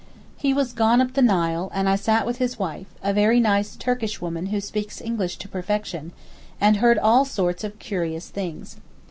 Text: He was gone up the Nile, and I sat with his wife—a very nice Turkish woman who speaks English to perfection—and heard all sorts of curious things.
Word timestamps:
He 0.35 0.51
was 0.51 0.73
gone 0.73 0.99
up 0.99 1.13
the 1.13 1.21
Nile, 1.21 1.69
and 1.75 1.87
I 1.87 1.95
sat 1.95 2.25
with 2.25 2.37
his 2.37 2.57
wife—a 2.57 3.13
very 3.13 3.39
nice 3.39 3.75
Turkish 3.75 4.19
woman 4.19 4.47
who 4.47 4.59
speaks 4.59 4.99
English 4.99 5.37
to 5.37 5.47
perfection—and 5.47 6.77
heard 6.77 6.97
all 6.97 7.23
sorts 7.23 7.63
of 7.63 7.77
curious 7.77 8.29
things. 8.29 8.77